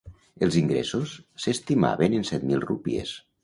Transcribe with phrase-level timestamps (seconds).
[0.47, 1.13] Els ingressos
[1.45, 3.17] s'estimaven en set mil rúpies.